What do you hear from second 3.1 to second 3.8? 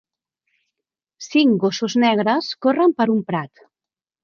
un prat.